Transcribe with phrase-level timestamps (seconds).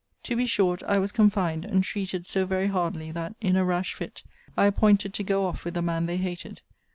[0.23, 3.93] 'To be short; I was confined, and treated so very hardly, that, in a rash
[3.93, 4.23] fit,
[4.57, 6.61] I appointed to go off with the man they hated.